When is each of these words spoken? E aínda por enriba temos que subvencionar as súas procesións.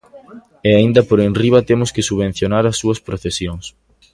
E 0.69 0.69
aínda 0.79 1.01
por 1.09 1.19
enriba 1.27 1.65
temos 1.69 1.89
que 1.95 2.07
subvencionar 2.09 2.63
as 2.67 2.79
súas 2.81 2.99
procesións. 3.07 3.65